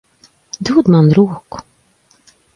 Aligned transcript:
Dod 0.59 0.87
man 0.87 1.11
roku. 1.13 1.61